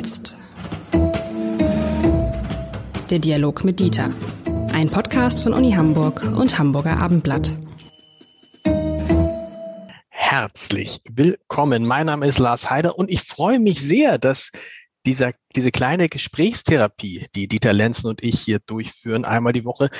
[0.00, 0.34] jetzt.
[3.10, 4.10] Der Dialog mit Dieter.
[4.72, 7.52] Ein Podcast von Uni Hamburg und Hamburger Abendblatt.
[10.08, 11.84] Herzlich willkommen.
[11.84, 14.52] Mein Name ist Lars Heider und ich freue mich sehr, dass
[15.04, 19.90] dieser, diese kleine Gesprächstherapie, die Dieter Lenzen und ich hier durchführen, einmal die Woche,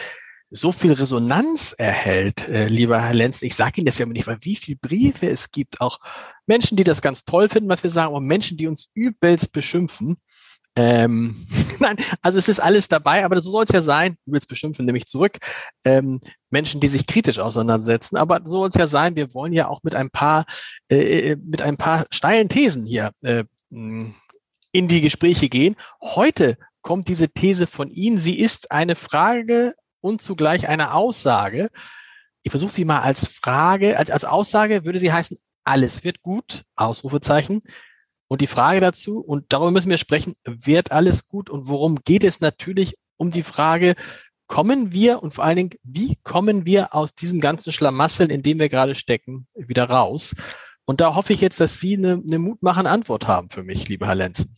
[0.51, 3.45] so viel Resonanz erhält, äh, lieber Herr Lenzen.
[3.45, 5.99] Ich sage Ihnen das ja immer nicht, weil wie viele Briefe es gibt, auch
[6.47, 10.17] Menschen, die das ganz toll finden, was wir sagen, aber Menschen, die uns übelst beschimpfen.
[10.77, 11.47] Ähm,
[11.79, 14.17] nein, also es ist alles dabei, aber so soll es ja sein.
[14.27, 15.39] Übelst beschimpfen nämlich zurück.
[15.85, 16.21] Ähm,
[16.51, 19.15] Menschen, die sich kritisch auseinandersetzen, aber so soll es ja sein.
[19.15, 20.47] Wir wollen ja auch mit ein paar,
[20.89, 24.15] äh, mit ein paar steilen Thesen hier äh, in
[24.73, 25.77] die Gespräche gehen.
[26.01, 28.19] Heute kommt diese These von Ihnen.
[28.19, 31.71] Sie ist eine Frage und zugleich eine Aussage.
[32.43, 36.65] Ich versuche sie mal als Frage, als, als Aussage würde sie heißen, alles wird gut,
[36.77, 37.63] Ausrufezeichen.
[38.29, 42.25] Und die Frage dazu, und darüber müssen wir sprechen, wird alles gut und worum geht
[42.25, 43.95] es natürlich um die Frage,
[44.47, 48.59] kommen wir und vor allen Dingen, wie kommen wir aus diesem ganzen Schlamassel, in dem
[48.59, 50.35] wir gerade stecken, wieder raus?
[50.85, 54.07] Und da hoffe ich jetzt, dass Sie eine, eine mutmachende Antwort haben für mich, lieber
[54.07, 54.57] Herr Lenzen.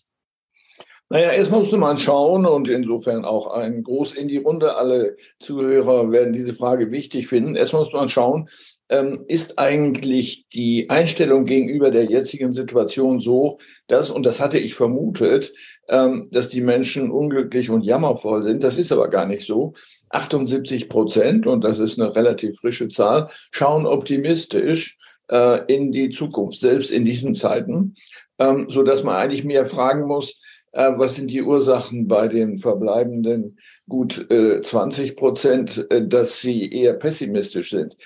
[1.13, 4.77] Naja, erstmal musste man schauen und insofern auch ein Groß in die Runde.
[4.77, 7.55] Alle Zuhörer werden diese Frage wichtig finden.
[7.55, 8.49] Erstmal muss man schauen,
[8.89, 14.75] ähm, ist eigentlich die Einstellung gegenüber der jetzigen Situation so, dass, und das hatte ich
[14.75, 15.53] vermutet,
[15.87, 18.65] ähm, dass die Menschen unglücklich und jammervoll sind.
[18.65, 19.75] Das ist aber gar nicht so.
[20.09, 24.97] 78 Prozent, und das ist eine relativ frische Zahl, schauen optimistisch
[25.31, 27.97] äh, in die Zukunft, selbst in diesen Zeiten,
[28.39, 30.41] ähm, so dass man eigentlich mehr fragen muss,
[30.73, 36.95] was sind die Ursachen bei den verbleibenden gut 20 äh, Prozent, äh, dass sie eher
[36.95, 37.97] pessimistisch sind?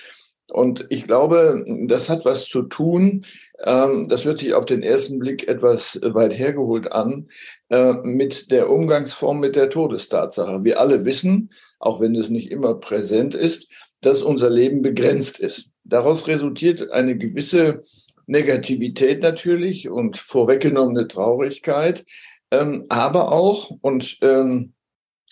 [0.49, 3.25] Und ich glaube, das hat was zu tun.
[3.61, 7.27] Ähm, das hört sich auf den ersten Blick etwas weit hergeholt an
[8.03, 10.63] mit der Umgangsform mit der Todestatsache.
[10.63, 13.69] Wir alle wissen, auch wenn es nicht immer präsent ist,
[13.99, 15.71] dass unser Leben begrenzt ist.
[15.83, 17.83] Daraus resultiert eine gewisse
[18.25, 22.05] Negativität natürlich und vorweggenommene Traurigkeit,
[22.51, 24.73] ähm, aber auch, und ähm,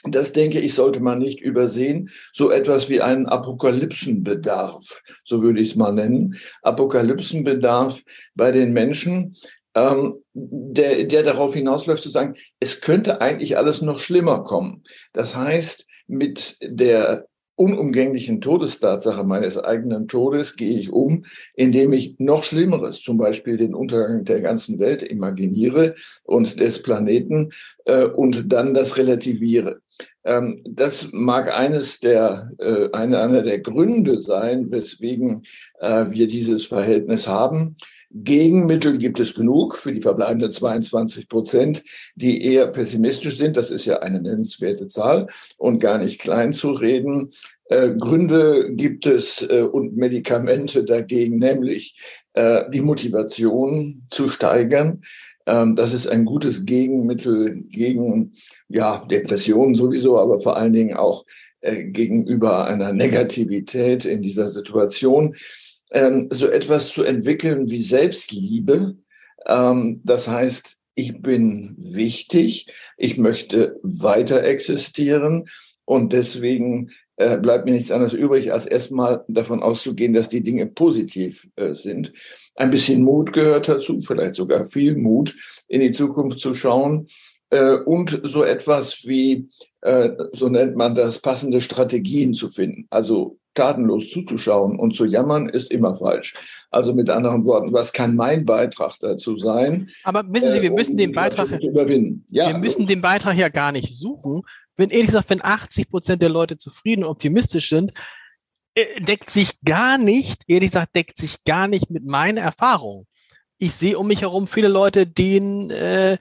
[0.03, 5.69] das denke ich, sollte man nicht übersehen, so etwas wie einen Apokalypsenbedarf, so würde ich
[5.69, 6.35] es mal nennen.
[6.61, 8.03] Apokalypsenbedarf
[8.35, 9.35] bei den Menschen,
[9.73, 14.83] ähm, der, der darauf hinausläuft zu sagen, es könnte eigentlich alles noch schlimmer kommen.
[15.13, 22.43] Das heißt, mit der unumgänglichen Todestatsache meines eigenen Todes gehe ich um, indem ich noch
[22.43, 27.51] Schlimmeres, zum Beispiel den Untergang der ganzen Welt imaginiere und des Planeten
[27.85, 29.81] äh, und dann das relativiere.
[30.25, 35.43] Ähm, das mag eines der, äh, eine, einer der Gründe sein, weswegen
[35.79, 37.77] äh, wir dieses Verhältnis haben.
[38.15, 41.83] Gegenmittel gibt es genug für die verbleibenden 22 Prozent,
[42.15, 43.57] die eher pessimistisch sind.
[43.57, 45.27] Das ist ja eine nennenswerte Zahl
[45.57, 47.31] und gar nicht klein zu reden.
[47.65, 51.99] Äh, Gründe gibt es äh, und Medikamente dagegen, nämlich
[52.33, 55.01] äh, die Motivation zu steigern.
[55.45, 58.33] Ähm, das ist ein gutes Gegenmittel gegen
[58.69, 61.25] ja, Depressionen sowieso, aber vor allen Dingen auch
[61.59, 65.35] äh, gegenüber einer Negativität in dieser Situation
[65.91, 68.97] ähm, so etwas zu entwickeln wie Selbstliebe.
[69.45, 75.47] Ähm, das heißt, ich bin wichtig, ich möchte weiter existieren
[75.83, 80.67] und deswegen äh, bleibt mir nichts anderes übrig, als erstmal davon auszugehen, dass die Dinge
[80.67, 82.13] positiv äh, sind.
[82.55, 85.35] Ein bisschen Mut gehört dazu, vielleicht sogar viel Mut,
[85.67, 87.07] in die Zukunft zu schauen.
[87.55, 89.49] Äh, und so etwas wie,
[89.81, 92.85] äh, so nennt man das, passende Strategien zu finden.
[92.89, 96.33] Also tatenlos zuzuschauen und zu jammern, ist immer falsch.
[96.69, 99.89] Also mit anderen Worten, was kann mein Beitrag dazu sein?
[100.03, 102.25] Aber wissen Sie, wir äh, müssen um den Beitrag überwinden.
[102.29, 104.41] Ja, wir müssen den Beitrag ja gar nicht suchen.
[104.75, 107.93] Wenn ehrlich gesagt, wenn 80 Prozent der Leute zufrieden und optimistisch sind,
[108.99, 113.07] deckt sich gar nicht, ehrlich gesagt, deckt sich gar nicht mit meiner Erfahrung.
[113.57, 116.17] Ich sehe um mich herum viele Leute, denen, äh,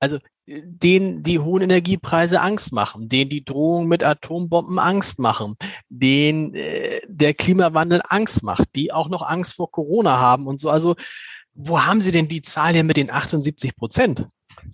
[0.00, 0.18] also
[0.48, 5.56] denen die hohen Energiepreise Angst machen, denen die Drohung mit Atombomben Angst machen,
[5.88, 10.70] denen äh, der Klimawandel Angst macht, die auch noch Angst vor Corona haben und so.
[10.70, 10.96] Also
[11.54, 14.26] wo haben Sie denn die Zahl hier mit den 78 Prozent?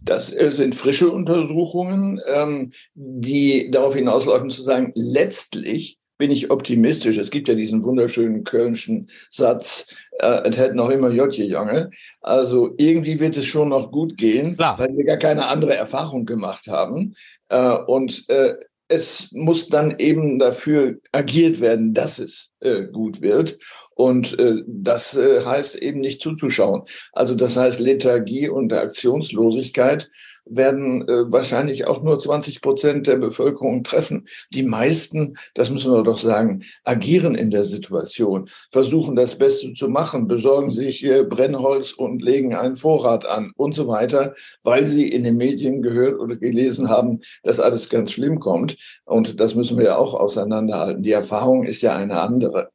[0.03, 7.19] Das äh, sind frische Untersuchungen, ähm, die darauf hinauslaufen zu sagen, letztlich bin ich optimistisch.
[7.19, 9.87] Es gibt ja diesen wunderschönen kölnischen Satz,
[10.19, 11.90] äh, es hätte noch immer Jotje Junge.
[12.20, 14.78] Also irgendwie wird es schon noch gut gehen, Klar.
[14.78, 17.14] weil wir gar keine andere Erfahrung gemacht haben.
[17.49, 18.55] Äh, und äh,
[18.88, 23.58] es muss dann eben dafür agiert werden, dass es äh, gut wird.
[23.94, 26.82] Und äh, das äh, heißt eben nicht zuzuschauen.
[27.12, 30.11] Also das heißt Lethargie und Aktionslosigkeit
[30.46, 34.26] werden äh, wahrscheinlich auch nur 20 Prozent der Bevölkerung treffen.
[34.52, 39.88] Die meisten, das müssen wir doch sagen, agieren in der Situation, versuchen das Beste zu
[39.88, 45.08] machen, besorgen sich äh, Brennholz und legen einen Vorrat an und so weiter, weil sie
[45.08, 48.76] in den Medien gehört oder gelesen haben, dass alles ganz schlimm kommt.
[49.05, 51.02] Und das müssen wir ja auch auseinanderhalten.
[51.02, 52.74] Die Erfahrung ist ja eine andere.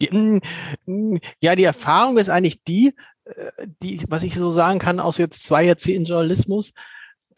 [0.00, 2.94] Ja, die Erfahrung ist eigentlich die,
[3.24, 6.72] äh, die, was ich so sagen kann aus jetzt zwei Jahrzehnten Journalismus,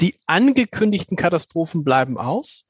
[0.01, 2.67] die angekündigten Katastrophen bleiben aus.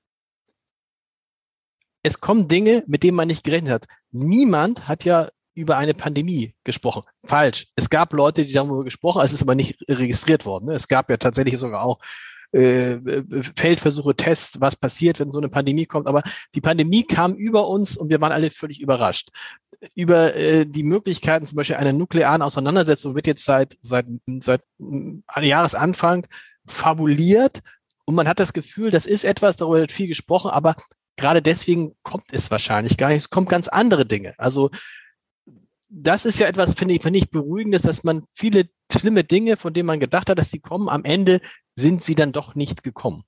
[2.02, 3.86] Es kommen Dinge, mit denen man nicht gerechnet hat.
[4.12, 7.02] Niemand hat ja über eine Pandemie gesprochen.
[7.24, 7.68] Falsch.
[7.74, 10.66] Es gab Leute, die darüber gesprochen, es ist aber nicht registriert worden.
[10.66, 10.74] Ne?
[10.74, 11.98] Es gab ja tatsächlich sogar auch
[12.52, 12.98] äh,
[13.56, 16.06] Feldversuche, Tests, was passiert, wenn so eine Pandemie kommt.
[16.06, 16.22] Aber
[16.54, 19.30] die Pandemie kam über uns und wir waren alle völlig überrascht
[19.94, 24.06] über äh, die Möglichkeiten zum Beispiel einer nuklearen Auseinandersetzung wird jetzt seit, seit,
[24.40, 26.26] seit äh, Jahresanfang
[26.66, 27.62] fabuliert
[28.04, 30.76] und man hat das Gefühl, das ist etwas, darüber wird viel gesprochen, aber
[31.16, 33.18] gerade deswegen kommt es wahrscheinlich gar nicht.
[33.18, 34.34] Es kommt ganz andere Dinge.
[34.38, 34.70] Also
[35.88, 39.74] das ist ja etwas, finde ich, finde ich beruhigendes, dass man viele schlimme Dinge, von
[39.74, 41.40] denen man gedacht hat, dass sie kommen, am Ende
[41.74, 43.24] sind sie dann doch nicht gekommen.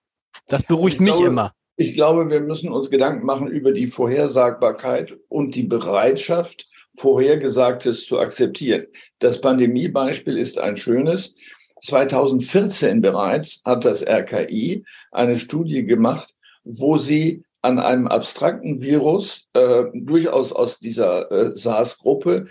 [0.46, 1.52] Das beruhigt mich glaube, immer.
[1.80, 6.64] Ich glaube, wir müssen uns Gedanken machen über die Vorhersagbarkeit und die Bereitschaft,
[6.96, 8.88] Vorhergesagtes zu akzeptieren.
[9.20, 11.36] Das Pandemiebeispiel ist ein schönes.
[11.80, 16.34] 2014 bereits hat das RKI eine Studie gemacht,
[16.64, 22.48] wo sie an einem abstrakten Virus, äh, durchaus aus dieser äh, SARS-Gruppe,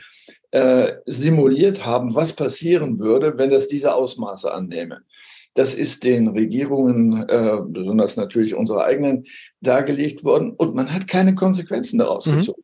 [0.52, 5.02] äh, simuliert haben, was passieren würde, wenn das diese Ausmaße annehme.
[5.58, 9.26] Das ist den Regierungen, äh, besonders natürlich unsere eigenen,
[9.60, 12.36] dargelegt worden und man hat keine Konsequenzen daraus mhm.
[12.36, 12.62] gezogen.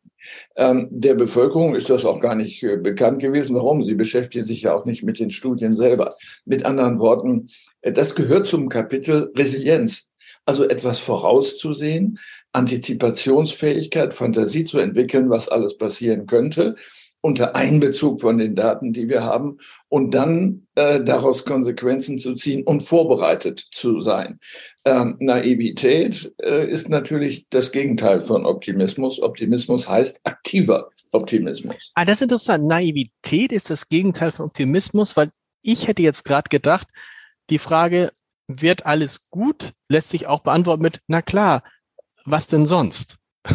[0.54, 3.56] Ähm, der Bevölkerung ist das auch gar nicht äh, bekannt gewesen.
[3.56, 3.82] Warum?
[3.82, 6.14] Sie beschäftigen sich ja auch nicht mit den Studien selber.
[6.44, 7.48] Mit anderen Worten,
[7.80, 10.12] äh, das gehört zum Kapitel Resilienz.
[10.46, 12.20] Also etwas vorauszusehen,
[12.52, 16.76] Antizipationsfähigkeit, Fantasie zu entwickeln, was alles passieren könnte
[17.24, 19.56] unter Einbezug von den Daten, die wir haben,
[19.88, 24.38] und dann äh, daraus Konsequenzen zu ziehen und vorbereitet zu sein.
[24.84, 29.22] Ähm, Naivität äh, ist natürlich das Gegenteil von Optimismus.
[29.22, 31.92] Optimismus heißt aktiver Optimismus.
[31.94, 32.66] Ah, das ist interessant.
[32.66, 35.30] Naivität ist das Gegenteil von Optimismus, weil
[35.62, 36.88] ich hätte jetzt gerade gedacht,
[37.48, 38.10] die Frage,
[38.48, 41.62] wird alles gut, lässt sich auch beantworten mit, na klar,
[42.26, 43.16] was denn sonst?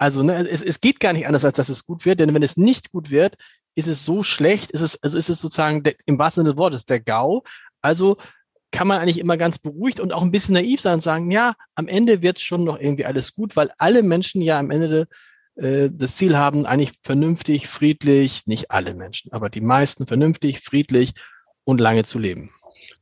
[0.00, 2.42] Also ne, es, es geht gar nicht anders, als dass es gut wird, denn wenn
[2.42, 3.36] es nicht gut wird,
[3.74, 6.58] ist es so schlecht, ist es, also ist es sozusagen der, im wahrsten Sinne des
[6.58, 7.42] Wortes der GAU.
[7.82, 8.16] Also
[8.72, 11.52] kann man eigentlich immer ganz beruhigt und auch ein bisschen naiv sein und sagen, ja,
[11.74, 15.06] am Ende wird schon noch irgendwie alles gut, weil alle Menschen ja am Ende
[15.56, 20.60] de, äh, das Ziel haben, eigentlich vernünftig, friedlich, nicht alle Menschen, aber die meisten vernünftig,
[20.60, 21.12] friedlich
[21.64, 22.50] und lange zu leben.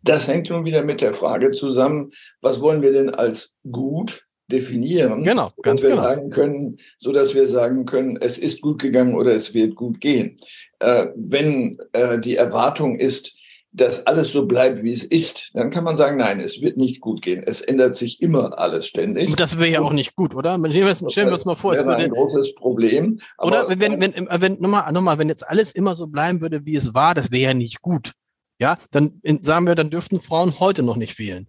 [0.02, 2.10] Das hängt nun wieder mit der Frage zusammen,
[2.40, 5.24] was wollen wir denn als gut definieren.
[5.24, 6.02] Genau, ganz wir genau.
[6.02, 10.00] Sagen können, so dass wir sagen können, es ist gut gegangen oder es wird gut
[10.00, 10.38] gehen.
[10.80, 13.36] Äh, wenn äh, die Erwartung ist,
[13.70, 17.00] dass alles so bleibt, wie es ist, dann kann man sagen, nein, es wird nicht
[17.00, 17.42] gut gehen.
[17.44, 19.36] Es ändert sich immer alles ständig.
[19.36, 20.58] Das wäre ja auch nicht gut, oder?
[20.58, 23.20] Stellen wir, stellen wir uns mal vor, es würde ein großes Problem.
[23.38, 26.94] oder wenn, wenn, wenn, nochmal, nochmal, wenn jetzt alles immer so bleiben würde, wie es
[26.94, 28.12] war, das wäre ja nicht gut.
[28.58, 31.46] Ja, dann sagen wir, dann dürften Frauen heute noch nicht wählen.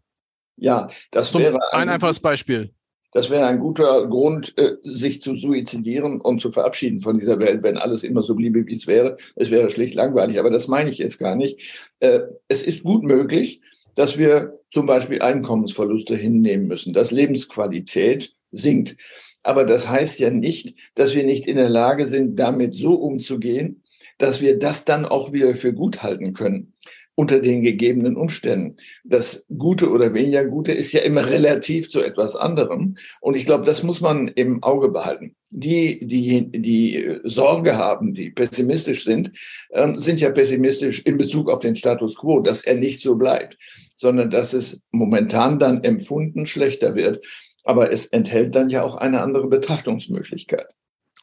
[0.58, 2.74] Ja, das Zum wäre ein, ein einfaches Beispiel.
[3.12, 7.64] Das wäre ein guter Grund, äh, sich zu suizidieren und zu verabschieden von dieser Welt,
[7.64, 9.18] wenn alles immer so bliebe, wie es wäre.
[9.36, 10.40] Es wäre schlicht langweilig.
[10.40, 11.90] Aber das meine ich jetzt gar nicht.
[12.00, 13.62] Äh, es ist gut möglich,
[13.96, 18.96] dass wir zum Beispiel Einkommensverluste hinnehmen müssen, dass Lebensqualität sinkt.
[19.42, 23.84] Aber das heißt ja nicht, dass wir nicht in der Lage sind, damit so umzugehen,
[24.20, 26.74] dass wir das dann auch wieder für gut halten können
[27.20, 28.78] unter den gegebenen Umständen.
[29.04, 32.96] Das Gute oder weniger Gute ist ja immer relativ zu etwas anderem.
[33.20, 35.36] Und ich glaube, das muss man im Auge behalten.
[35.50, 39.34] Die, die, die Sorge haben, die pessimistisch sind,
[39.74, 43.58] ähm, sind ja pessimistisch in Bezug auf den Status quo, dass er nicht so bleibt,
[43.98, 47.26] sondern dass es momentan dann empfunden schlechter wird.
[47.66, 50.68] Aber es enthält dann ja auch eine andere Betrachtungsmöglichkeit.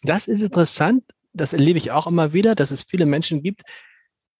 [0.02, 1.04] Das ist interessant.
[1.32, 3.62] Das erlebe ich auch immer wieder, dass es viele Menschen gibt,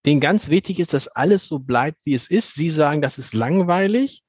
[0.06, 2.54] denen ganz wichtig ist, dass alles so bleibt, wie es ist.
[2.54, 4.22] Sie sagen, das ist langweilig.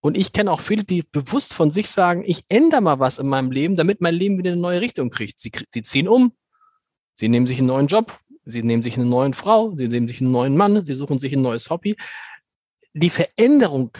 [0.00, 3.28] Und ich kenne auch viele, die bewusst von sich sagen, ich ändere mal was in
[3.28, 5.40] meinem Leben, damit mein Leben wieder eine neue Richtung kriegt.
[5.40, 6.32] Sie, sie ziehen um,
[7.14, 10.20] sie nehmen sich einen neuen Job, sie nehmen sich eine neue Frau, sie nehmen sich
[10.20, 11.96] einen neuen Mann, sie suchen sich ein neues Hobby.
[12.94, 13.90] Die Veränderung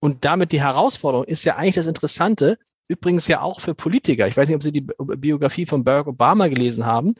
[0.00, 2.58] und damit die Herausforderung ist ja eigentlich das Interessante,
[2.88, 4.26] übrigens ja auch für Politiker.
[4.26, 7.14] Ich weiß nicht, ob Sie die Biografie von Barack Obama gelesen haben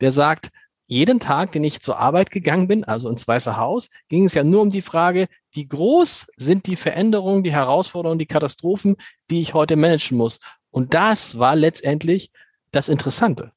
[0.00, 0.50] der sagt,
[0.86, 4.44] jeden Tag, den ich zur Arbeit gegangen bin, also ins Weiße Haus, ging es ja
[4.44, 8.96] nur um die Frage, wie groß sind die Veränderungen, die Herausforderungen, die Katastrophen,
[9.30, 10.40] die ich heute managen muss.
[10.70, 12.30] Und das war letztendlich
[12.72, 13.52] das Interessante.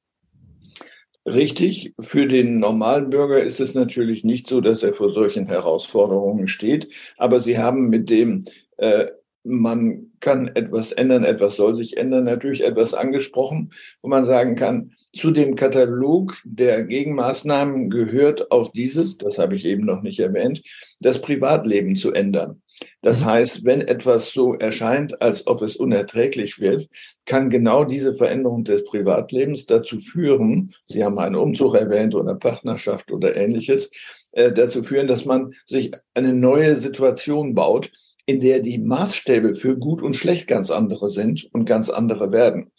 [1.25, 6.47] Richtig, für den normalen Bürger ist es natürlich nicht so, dass er vor solchen Herausforderungen
[6.47, 8.45] steht, aber Sie haben mit dem
[8.77, 9.07] äh,
[9.47, 14.93] man kann etwas ändern, etwas soll sich ändern, natürlich etwas angesprochen, wo man sagen kann,
[15.13, 20.61] zu dem Katalog der Gegenmaßnahmen gehört auch dieses, das habe ich eben noch nicht erwähnt,
[20.99, 22.61] das Privatleben zu ändern.
[23.01, 23.25] Das mhm.
[23.25, 26.87] heißt, wenn etwas so erscheint, als ob es unerträglich wird,
[27.25, 33.11] kann genau diese Veränderung des Privatlebens dazu führen, Sie haben einen Umzug erwähnt oder Partnerschaft
[33.11, 33.91] oder ähnliches,
[34.31, 37.91] äh, dazu führen, dass man sich eine neue Situation baut,
[38.25, 42.71] in der die Maßstäbe für gut und schlecht ganz andere sind und ganz andere werden.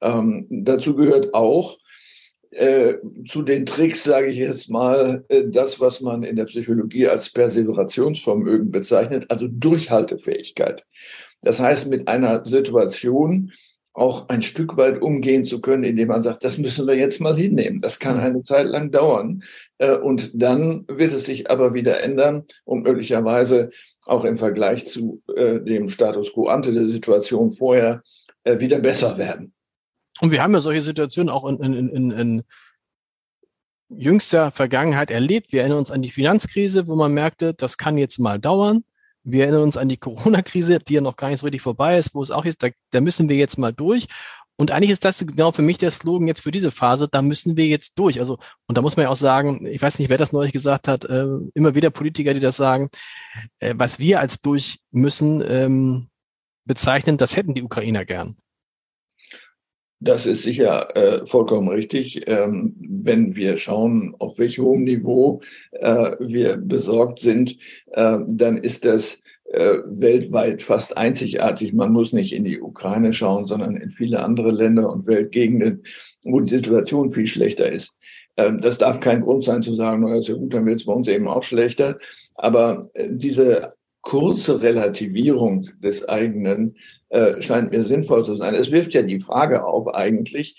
[0.00, 1.78] Ähm, dazu gehört auch
[2.50, 2.94] äh,
[3.26, 7.30] zu den Tricks, sage ich jetzt mal, äh, das, was man in der Psychologie als
[7.30, 10.84] Perseverationsvermögen bezeichnet, also Durchhaltefähigkeit.
[11.42, 13.52] Das heißt, mit einer Situation
[13.92, 17.36] auch ein Stück weit umgehen zu können, indem man sagt, das müssen wir jetzt mal
[17.36, 17.80] hinnehmen.
[17.80, 19.42] Das kann eine Zeit lang dauern.
[19.78, 23.70] Äh, und dann wird es sich aber wieder ändern und möglicherweise
[24.06, 28.02] auch im Vergleich zu äh, dem Status quo ante der Situation vorher
[28.44, 29.52] äh, wieder besser werden.
[30.20, 32.42] Und wir haben ja solche Situationen auch in, in, in, in
[33.88, 35.52] jüngster Vergangenheit erlebt.
[35.52, 38.84] Wir erinnern uns an die Finanzkrise, wo man merkte, das kann jetzt mal dauern.
[39.22, 42.14] Wir erinnern uns an die Corona-Krise, die ja noch gar nicht so richtig vorbei ist,
[42.14, 44.06] wo es auch ist, da, da müssen wir jetzt mal durch.
[44.56, 47.56] Und eigentlich ist das genau für mich der Slogan jetzt für diese Phase, da müssen
[47.56, 48.20] wir jetzt durch.
[48.20, 50.86] Also, und da muss man ja auch sagen, ich weiß nicht, wer das neulich gesagt
[50.86, 52.90] hat, äh, immer wieder Politiker, die das sagen,
[53.58, 56.08] äh, was wir als durch müssen ähm,
[56.66, 58.36] bezeichnen, das hätten die Ukrainer gern.
[60.02, 62.22] Das ist sicher äh, vollkommen richtig.
[62.26, 65.42] Ähm, wenn wir schauen, auf welchem hohem Niveau
[65.72, 67.58] äh, wir besorgt sind,
[67.92, 69.20] äh, dann ist das
[69.52, 71.74] äh, weltweit fast einzigartig.
[71.74, 75.82] Man muss nicht in die Ukraine schauen, sondern in viele andere Länder und Weltgegenden,
[76.22, 77.98] wo die Situation viel schlechter ist.
[78.38, 80.94] Ähm, das darf kein Grund sein zu sagen, naja, ja gut, dann wird es bei
[80.94, 81.98] uns eben auch schlechter.
[82.36, 86.76] Aber äh, diese kurze Relativierung des eigenen
[87.10, 88.54] äh, scheint mir sinnvoll zu sein.
[88.54, 90.56] Es wirft ja die Frage auf eigentlich,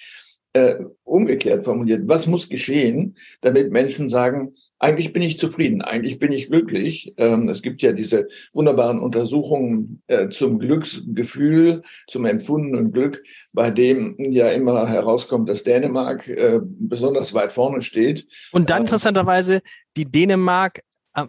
[0.54, 6.32] äh, umgekehrt formuliert, was muss geschehen, damit Menschen sagen, eigentlich bin ich zufrieden, eigentlich bin
[6.32, 7.14] ich glücklich.
[7.18, 14.16] Ähm, es gibt ja diese wunderbaren Untersuchungen äh, zum Glücksgefühl, zum empfundenen Glück, bei dem
[14.18, 18.28] ja immer herauskommt, dass Dänemark äh, besonders weit vorne steht.
[18.52, 19.62] Und dann ähm, interessanterweise
[19.96, 20.82] die Dänemark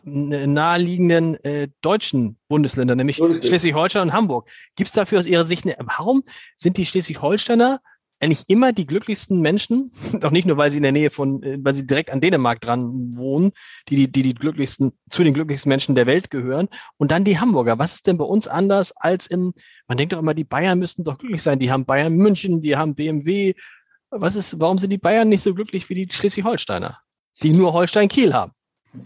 [0.04, 4.48] naheliegenden äh, deutschen Bundesländer, nämlich Schleswig-Holstein und Hamburg.
[4.76, 6.22] Gibt es dafür aus Ihrer Sicht, eine, warum
[6.56, 7.80] sind die Schleswig-Holsteiner
[8.22, 11.58] eigentlich immer die glücklichsten Menschen, doch nicht nur, weil sie in der Nähe von, äh,
[11.60, 13.52] weil sie direkt an Dänemark dran wohnen,
[13.88, 16.68] die, die, die, die glücklichsten, zu den glücklichsten Menschen der Welt gehören.
[16.96, 17.78] Und dann die Hamburger.
[17.78, 19.52] Was ist denn bei uns anders als in,
[19.88, 21.58] man denkt doch immer, die Bayern müssten doch glücklich sein.
[21.58, 23.54] Die haben Bayern München, die haben BMW.
[24.10, 26.98] Was ist, warum sind die Bayern nicht so glücklich wie die Schleswig-Holsteiner,
[27.42, 28.52] die nur Holstein-Kiel haben?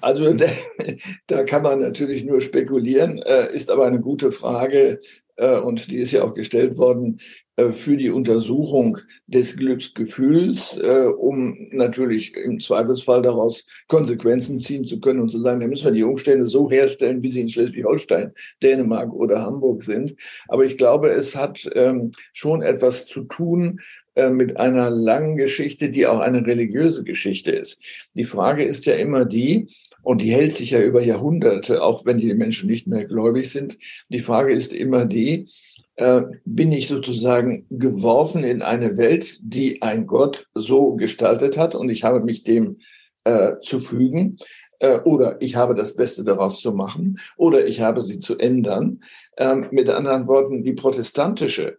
[0.00, 0.47] Also da,
[1.26, 5.00] da, kann man natürlich nur spekulieren, äh, ist aber eine gute Frage
[5.37, 7.21] äh, und die ist ja auch gestellt worden
[7.57, 15.00] äh, für die Untersuchung des Glücksgefühls, äh, um natürlich im Zweifelsfall daraus Konsequenzen ziehen zu
[15.00, 18.33] können und zu sagen, da müssen wir die Umstände so herstellen, wie sie in Schleswig-Holstein,
[18.62, 20.16] Dänemark oder Hamburg sind.
[20.49, 23.81] Aber ich glaube, es hat ähm, schon etwas zu tun
[24.16, 27.82] äh, mit einer langen Geschichte, die auch eine religiöse Geschichte ist.
[28.14, 29.68] Die Frage ist ja immer die,
[30.02, 33.76] und die hält sich ja über Jahrhunderte, auch wenn die Menschen nicht mehr gläubig sind.
[34.08, 35.50] Die Frage ist immer die,
[35.96, 41.90] äh, bin ich sozusagen geworfen in eine Welt, die ein Gott so gestaltet hat und
[41.90, 42.78] ich habe mich dem
[43.25, 44.38] äh, zu fügen
[44.78, 49.02] äh, oder ich habe das Beste daraus zu machen oder ich habe sie zu ändern.
[49.37, 51.78] Ähm, mit anderen Worten, die protestantische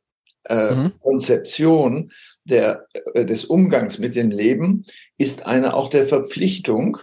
[0.50, 0.94] äh, mhm.
[1.00, 2.12] Konzeption
[2.44, 4.86] der, äh, des Umgangs mit dem Leben
[5.18, 6.98] ist eine auch der Verpflichtung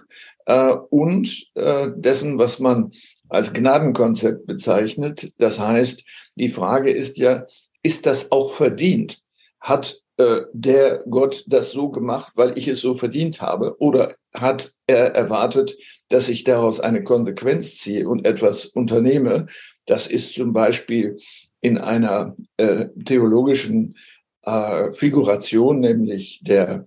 [0.46, 2.92] äh, und äh, dessen, was man
[3.28, 5.32] als Gnadenkonzept bezeichnet.
[5.38, 6.04] Das heißt,
[6.36, 7.46] die Frage ist ja,
[7.82, 9.20] ist das auch verdient?
[9.60, 13.76] Hat äh, der Gott das so gemacht, weil ich es so verdient habe?
[13.80, 15.76] Oder hat er erwartet,
[16.08, 19.46] dass ich daraus eine Konsequenz ziehe und etwas unternehme?
[19.86, 21.18] Das ist zum Beispiel
[21.64, 23.97] in einer äh, theologischen
[24.42, 26.85] äh, Figuration, nämlich der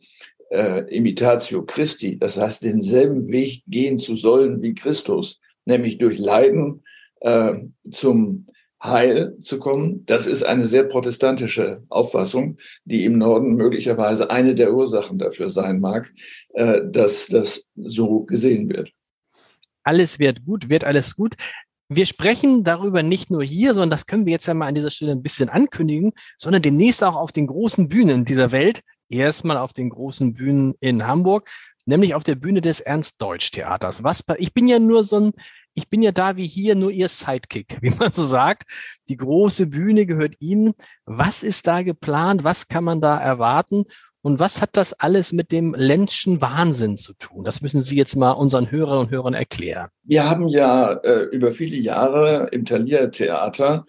[0.51, 6.83] äh, Imitatio Christi, das heißt, denselben Weg gehen zu sollen wie Christus, nämlich durch Leiden
[7.21, 7.55] äh,
[7.89, 8.45] zum
[8.81, 10.05] heil zu kommen.
[10.05, 15.79] Das ist eine sehr protestantische Auffassung, die im Norden möglicherweise eine der Ursachen dafür sein
[15.79, 16.13] mag,
[16.53, 18.91] äh, dass das so gesehen wird.
[19.83, 21.33] Alles wird gut, wird alles gut.
[21.89, 24.91] Wir sprechen darüber nicht nur hier, sondern das können wir jetzt ja mal an dieser
[24.91, 28.81] Stelle ein bisschen ankündigen, sondern demnächst auch auf den großen Bühnen dieser Welt.
[29.09, 31.49] Erstmal auf den großen Bühnen in Hamburg,
[31.85, 34.03] nämlich auf der Bühne des Ernst-Deutsch-Theaters.
[34.03, 35.33] Was, ich bin ja nur so ein
[35.77, 38.63] ich bin ja da wie hier nur Ihr Sidekick, wie man so sagt.
[39.09, 40.73] Die große Bühne gehört Ihnen.
[41.05, 42.43] Was ist da geplant?
[42.43, 43.85] Was kann man da erwarten?
[44.21, 47.43] Und was hat das alles mit dem Lenzschen Wahnsinn zu tun?
[47.43, 49.89] Das müssen Sie jetzt mal unseren Hörern und Hörern erklären.
[50.03, 53.85] Wir haben ja äh, über viele Jahre im Thalia Theater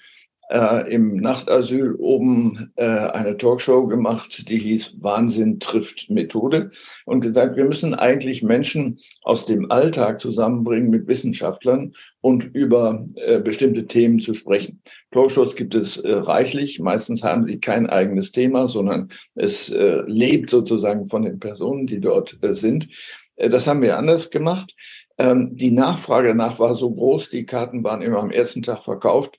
[0.48, 6.70] äh, im Nachtasyl oben äh, eine Talkshow gemacht, die hieß Wahnsinn trifft Methode
[7.04, 13.40] und gesagt, wir müssen eigentlich Menschen aus dem Alltag zusammenbringen mit Wissenschaftlern und über äh,
[13.40, 14.82] bestimmte Themen zu sprechen.
[15.10, 16.80] Talkshows gibt es äh, reichlich.
[16.80, 22.00] Meistens haben sie kein eigenes Thema, sondern es äh, lebt sozusagen von den Personen, die
[22.00, 22.88] dort äh, sind.
[23.36, 24.74] Äh, das haben wir anders gemacht.
[25.18, 29.36] Ähm, die Nachfrage danach war so groß, die Karten waren immer am ersten Tag verkauft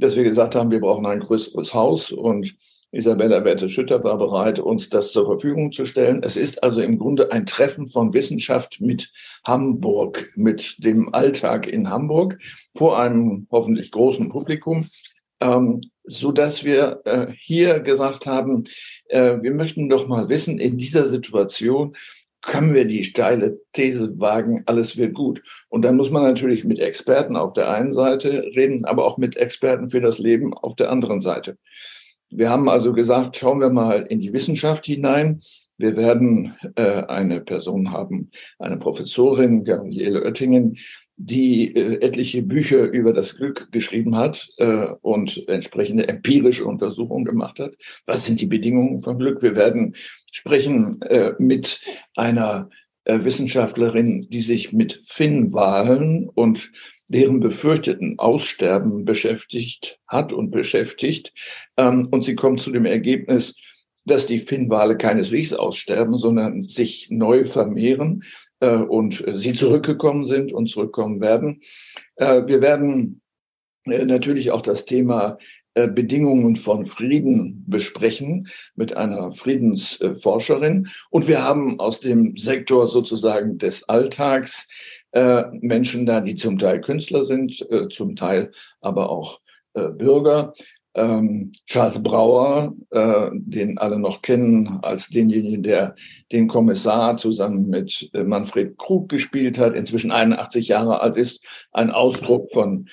[0.00, 2.56] dass wir gesagt haben, wir brauchen ein größeres Haus und
[2.92, 6.22] Isabella Berthe-Schütter war bereit, uns das zur Verfügung zu stellen.
[6.24, 9.12] Es ist also im Grunde ein Treffen von Wissenschaft mit
[9.44, 12.38] Hamburg, mit dem Alltag in Hamburg
[12.76, 14.86] vor einem hoffentlich großen Publikum,
[15.40, 18.64] ähm, so dass wir äh, hier gesagt haben,
[19.08, 21.94] äh, wir möchten doch mal wissen, in dieser Situation,
[22.42, 25.42] können wir die steile These wagen, alles wird gut.
[25.68, 29.36] Und dann muss man natürlich mit Experten auf der einen Seite reden, aber auch mit
[29.36, 31.58] Experten für das Leben auf der anderen Seite.
[32.30, 35.40] Wir haben also gesagt, schauen wir mal in die Wissenschaft hinein.
[35.78, 40.76] Wir werden äh, eine Person haben, eine Professorin, Gabriele Oettingen,
[41.22, 47.60] die äh, etliche Bücher über das Glück geschrieben hat äh, und entsprechende empirische Untersuchungen gemacht
[47.60, 47.74] hat.
[48.06, 49.42] Was sind die Bedingungen von Glück?
[49.42, 49.94] Wir werden
[50.32, 51.84] sprechen äh, mit
[52.20, 52.70] einer
[53.04, 56.70] äh, Wissenschaftlerin, die sich mit Finnwahlen und
[57.08, 61.32] deren befürchteten Aussterben beschäftigt hat und beschäftigt.
[61.76, 63.56] Ähm, und sie kommt zu dem Ergebnis,
[64.04, 68.22] dass die Finnwale keineswegs aussterben, sondern sich neu vermehren
[68.60, 71.62] äh, und sie zurückgekommen sind und zurückkommen werden.
[72.16, 73.22] Äh, wir werden
[73.84, 75.36] äh, natürlich auch das Thema äh,
[75.74, 80.88] Bedingungen von Frieden besprechen mit einer Friedensforscherin.
[81.10, 84.68] Und wir haben aus dem Sektor sozusagen des Alltags
[85.12, 89.40] äh, Menschen da, die zum Teil Künstler sind, äh, zum Teil aber auch
[89.72, 90.52] Bürger
[90.94, 95.94] ähm, Charles Brauer, äh, den alle noch kennen als denjenigen, der
[96.32, 101.90] den Kommissar zusammen mit äh, Manfred Krug gespielt hat, inzwischen 81 Jahre alt ist, ein
[101.90, 102.90] Ausdruck von, äh,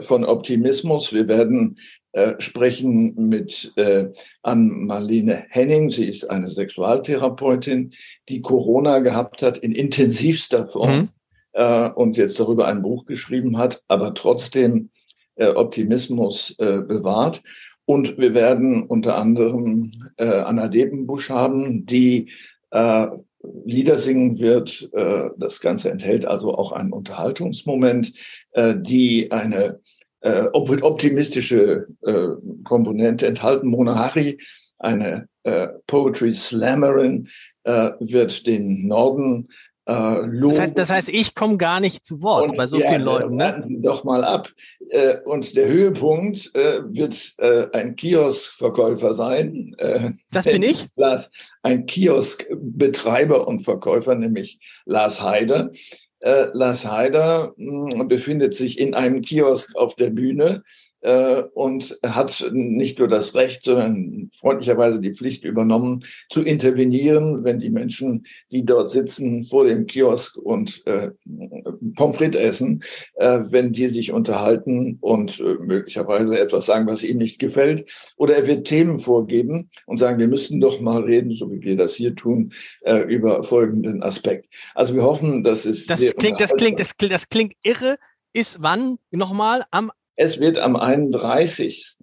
[0.00, 1.12] von Optimismus.
[1.12, 1.76] Wir werden
[2.16, 4.08] äh, sprechen mit äh,
[4.40, 5.90] Ann-Marlene Henning.
[5.90, 7.92] Sie ist eine Sexualtherapeutin,
[8.30, 11.08] die Corona gehabt hat in intensivster Form mhm.
[11.52, 14.88] äh, und jetzt darüber ein Buch geschrieben hat, aber trotzdem
[15.34, 17.42] äh, Optimismus äh, bewahrt.
[17.84, 22.30] Und wir werden unter anderem äh, Anna Debenbusch haben, die
[22.70, 23.08] äh,
[23.64, 24.88] Lieder singen wird.
[24.92, 28.12] Äh, das Ganze enthält also auch einen Unterhaltungsmoment,
[28.52, 29.80] äh, die eine
[30.20, 31.86] äh, optimistische
[32.64, 33.68] Komponente enthalten.
[33.68, 34.38] Mona Hari,
[34.78, 35.28] eine
[35.86, 37.28] Poetry Slammerin,
[37.64, 39.48] wird den Norden
[39.86, 42.88] äh, das, heißt, das heißt, ich komme gar nicht zu Wort und, bei so ja,
[42.88, 43.36] vielen Leuten.
[43.36, 43.64] Ne?
[43.68, 44.48] Doch mal ab.
[44.88, 49.74] Äh, und der Höhepunkt äh, wird äh, ein Kioskverkäufer sein.
[49.78, 50.88] Äh, das bin ich?
[50.96, 51.30] Lars,
[51.62, 55.70] ein Kioskbetreiber und Verkäufer, nämlich Lars Heider.
[56.18, 60.64] Äh, Lars Heider mh, hm, befindet sich in einem Kiosk auf der Bühne
[61.00, 67.70] und hat nicht nur das Recht, sondern freundlicherweise die Pflicht übernommen, zu intervenieren, wenn die
[67.70, 71.10] Menschen, die dort sitzen vor dem Kiosk und äh,
[71.94, 72.82] Pommes frites essen,
[73.14, 77.84] äh, wenn die sich unterhalten und äh, möglicherweise etwas sagen, was ihnen nicht gefällt.
[78.16, 81.76] Oder er wird Themen vorgeben und sagen, wir müssen doch mal reden, so wie wir
[81.76, 84.52] das hier tun, äh, über folgenden Aspekt.
[84.74, 85.86] Also wir hoffen, dass es...
[85.86, 87.96] Das klingt, das klingt, das klingt, das klingt irre.
[88.32, 89.64] Ist wann nochmal?
[89.70, 91.98] Am es wird am 31.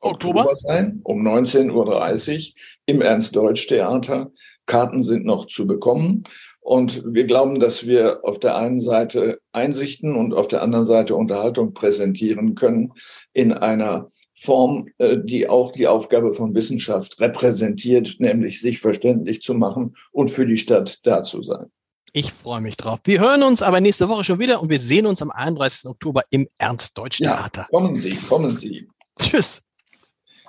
[0.00, 2.54] Oktober, Oktober sein, um 19.30 Uhr
[2.86, 4.32] im Ernst-Deutsch-Theater.
[4.66, 6.24] Karten sind noch zu bekommen.
[6.60, 11.14] Und wir glauben, dass wir auf der einen Seite Einsichten und auf der anderen Seite
[11.14, 12.94] Unterhaltung präsentieren können
[13.34, 19.52] in einer Form, äh, die auch die Aufgabe von Wissenschaft repräsentiert, nämlich sich verständlich zu
[19.54, 21.70] machen und für die Stadt da zu sein.
[22.16, 23.00] Ich freue mich drauf.
[23.02, 25.90] Wir hören uns aber nächste Woche schon wieder und wir sehen uns am 31.
[25.90, 27.62] Oktober im Ernst-Deutsch-Theater.
[27.62, 28.88] Ja, kommen Sie, kommen Sie.
[29.18, 29.62] Tschüss.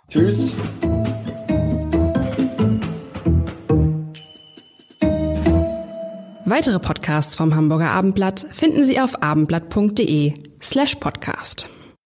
[0.08, 0.54] Tschüss.
[6.46, 11.68] Weitere Podcasts vom Hamburger Abendblatt finden Sie auf abendblatt.de slash podcast.